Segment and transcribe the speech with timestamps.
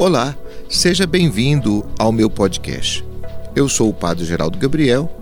[0.00, 0.34] Olá,
[0.66, 3.04] seja bem-vindo ao meu podcast.
[3.54, 5.14] Eu sou o Padre Geraldo Gabriel,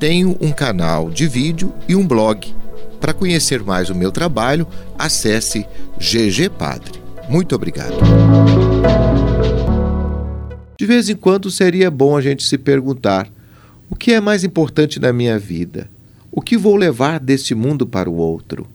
[0.00, 2.52] tenho um canal de vídeo e um blog.
[3.00, 4.66] Para conhecer mais o meu trabalho,
[4.98, 5.64] acesse
[5.96, 7.00] GG Padre.
[7.28, 7.94] Muito obrigado.
[10.76, 13.30] De vez em quando seria bom a gente se perguntar:
[13.88, 15.88] o que é mais importante na minha vida?
[16.32, 18.66] O que vou levar deste mundo para o outro?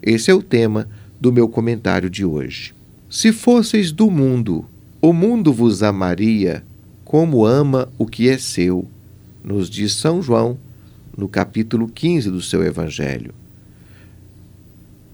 [0.00, 0.88] Esse é o tema
[1.20, 2.77] do meu comentário de hoje.
[3.10, 4.66] Se fosseis do mundo,
[5.00, 6.62] o mundo vos amaria
[7.06, 8.86] como ama o que é seu,
[9.42, 10.58] nos diz São João,
[11.16, 13.32] no capítulo 15 do seu Evangelho.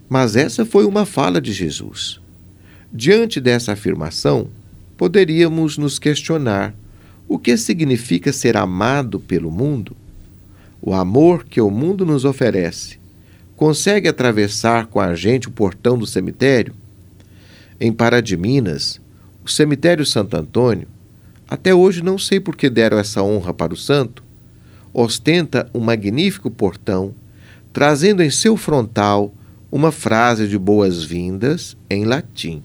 [0.08, 2.20] Mas essa foi uma fala de Jesus.
[2.92, 4.48] Diante dessa afirmação,
[4.96, 6.74] poderíamos nos questionar
[7.28, 9.96] o que significa ser amado pelo mundo?
[10.82, 12.98] O amor que o mundo nos oferece
[13.54, 16.74] consegue atravessar com a gente o portão do cemitério?
[17.80, 19.00] Em Pará de Minas,
[19.44, 20.86] o cemitério Santo Antônio,
[21.48, 24.22] até hoje não sei por que deram essa honra para o santo,
[24.92, 27.12] ostenta um magnífico portão,
[27.72, 29.34] trazendo em seu frontal
[29.72, 32.62] uma frase de boas-vindas em latim.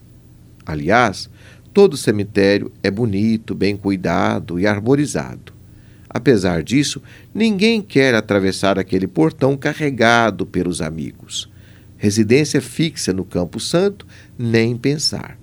[0.63, 1.27] Aliás,
[1.73, 5.53] todo cemitério é bonito, bem cuidado e arborizado.
[6.07, 7.01] Apesar disso,
[7.33, 11.49] ninguém quer atravessar aquele portão carregado pelos amigos
[11.99, 15.37] residência fixa no Campo Santo, nem pensar.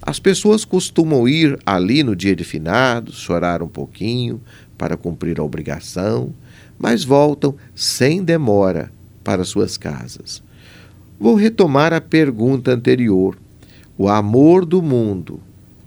[0.00, 4.40] As pessoas costumam ir ali no dia de finados, chorar um pouquinho
[4.78, 6.32] para cumprir a obrigação,
[6.78, 8.92] mas voltam sem demora
[9.24, 10.40] para suas casas.
[11.18, 13.36] Vou retomar a pergunta anterior.
[13.98, 15.40] O amor do mundo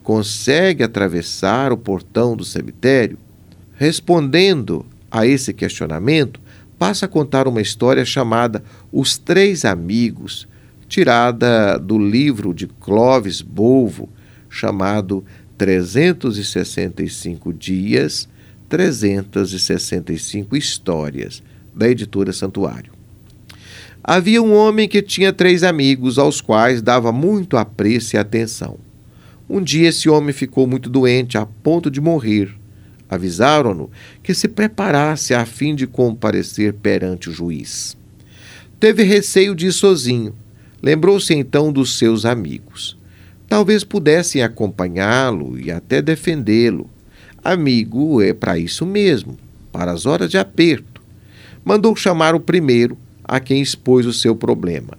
[0.04, 3.18] consegue atravessar o portão do cemitério?
[3.76, 6.42] Respondendo a esse questionamento,
[6.82, 10.48] passa a contar uma história chamada Os Três Amigos,
[10.88, 14.10] tirada do livro de Clovis Bolvo,
[14.50, 15.24] chamado
[15.60, 18.28] 365 Dias,
[18.68, 22.94] 365 Histórias, da editora Santuário.
[24.04, 28.80] Havia um homem que tinha três amigos, aos quais dava muito apreço e atenção.
[29.48, 32.60] Um dia esse homem ficou muito doente, a ponto de morrer
[33.12, 33.92] avisaram-no
[34.24, 37.98] que se preparasse a fim de comparecer perante o juiz.
[38.80, 40.34] Teve receio de ir sozinho.
[40.82, 42.98] Lembrou-se então dos seus amigos.
[43.50, 46.90] Talvez pudessem acompanhá-lo e até defendê-lo.
[47.44, 49.38] Amigo é para isso mesmo,
[49.74, 51.02] para as horas de aperto.
[51.66, 54.98] Mandou chamar o primeiro, a quem expôs o seu problema.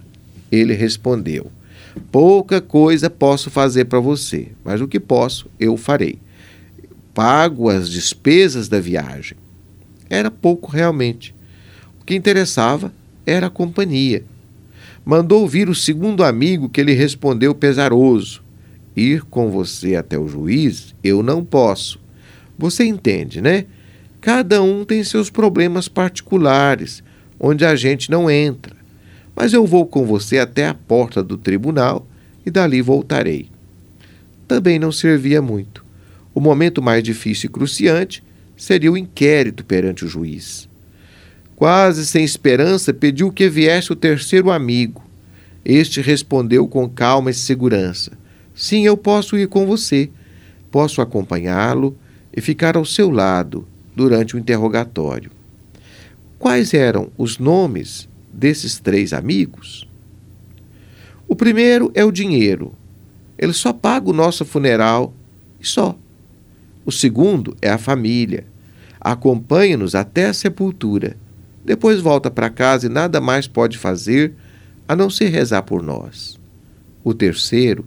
[0.50, 1.50] Ele respondeu:
[2.10, 6.18] Pouca coisa posso fazer para você, mas o que posso, eu farei
[7.14, 9.36] pago as despesas da viagem.
[10.08, 11.34] Era pouco realmente.
[12.00, 12.92] O que interessava
[13.24, 14.24] era a companhia.
[15.04, 18.42] Mandou vir o segundo amigo que lhe respondeu pesaroso:
[18.96, 21.98] Ir com você até o juiz eu não posso.
[22.58, 23.66] Você entende, né?
[24.20, 27.02] Cada um tem seus problemas particulares,
[27.40, 28.76] onde a gente não entra.
[29.34, 32.06] Mas eu vou com você até a porta do tribunal
[32.46, 33.48] e dali voltarei.
[34.46, 35.84] Também não servia muito.
[36.34, 38.22] O momento mais difícil e cruciante
[38.56, 40.68] seria o inquérito perante o juiz.
[41.56, 45.02] Quase sem esperança, pediu que viesse o terceiro amigo.
[45.64, 48.12] Este respondeu com calma e segurança:
[48.54, 50.10] Sim, eu posso ir com você.
[50.70, 51.96] Posso acompanhá-lo
[52.34, 55.30] e ficar ao seu lado durante o interrogatório.
[56.38, 59.86] Quais eram os nomes desses três amigos?
[61.28, 62.74] O primeiro é o dinheiro.
[63.38, 65.14] Ele só paga o nosso funeral
[65.60, 65.96] e só.
[66.84, 68.44] O segundo é a família.
[69.00, 71.16] Acompanha-nos até a sepultura.
[71.64, 74.34] Depois volta para casa e nada mais pode fazer
[74.88, 76.38] a não ser rezar por nós.
[77.04, 77.84] O terceiro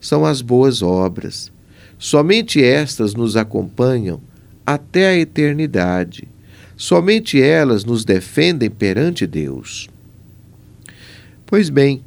[0.00, 1.50] são as boas obras.
[1.98, 4.20] Somente estas nos acompanham
[4.66, 6.28] até a eternidade.
[6.76, 9.88] Somente elas nos defendem perante Deus.
[11.46, 12.02] Pois bem,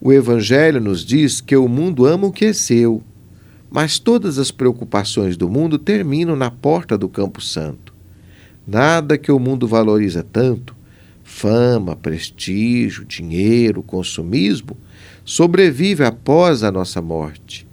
[0.00, 3.02] o Evangelho nos diz que o mundo ama o que é seu
[3.70, 7.94] mas todas as preocupações do mundo terminam na porta do Campo Santo.
[8.66, 10.80] Nada que o mundo valoriza tanto
[11.30, 14.76] fama, prestígio, dinheiro, consumismo
[15.24, 17.66] sobrevive após a nossa morte.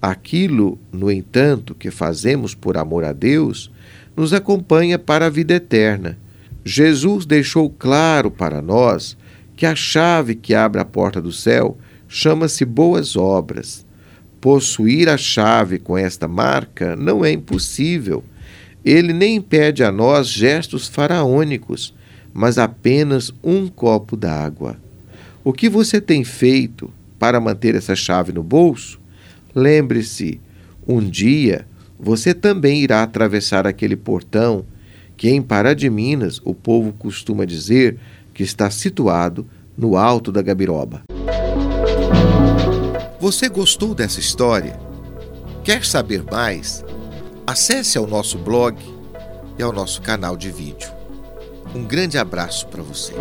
[0.00, 3.70] Aquilo, no entanto, que fazemos por amor a Deus,
[4.16, 6.16] nos acompanha para a vida eterna.
[6.64, 9.16] Jesus deixou claro para nós
[9.56, 11.76] que a chave que abre a porta do céu
[12.08, 13.84] chama-se boas obras.
[14.40, 18.24] Possuir a chave com esta marca não é impossível.
[18.82, 21.94] Ele nem impede a nós gestos faraônicos,
[22.32, 24.78] mas apenas um copo d'água.
[25.44, 28.98] O que você tem feito para manter essa chave no bolso?
[29.54, 30.40] Lembre-se,
[30.88, 31.66] Um dia
[31.98, 34.64] você também irá atravessar aquele portão
[35.18, 37.98] que em Pará de Minas o povo costuma dizer
[38.32, 39.46] que está situado
[39.76, 41.02] no alto da Gabiroba.
[43.20, 44.80] Você gostou dessa história?
[45.62, 46.82] Quer saber mais?
[47.46, 48.78] Acesse ao nosso blog
[49.58, 50.90] e ao nosso canal de vídeo.
[51.74, 53.12] Um grande abraço para você.